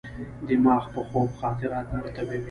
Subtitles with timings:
[0.47, 2.39] دماغ په خوب خاطرات مرتبوي.